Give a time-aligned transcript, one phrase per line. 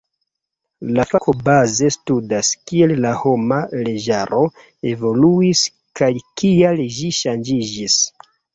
[0.99, 4.41] La fako baze studas, kiel la homa leĝaro
[4.95, 5.63] evoluis
[6.03, 6.11] kaj
[6.43, 8.03] kial ĝi ŝanĝiĝis.